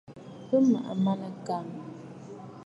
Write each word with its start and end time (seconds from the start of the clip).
Bɨ 0.47 0.57
maʼa 0.71 0.91
manɨkàŋə̀. 1.03 1.83